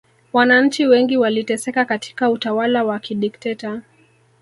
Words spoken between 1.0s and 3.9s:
waliteseka katika utawala wa kidikteta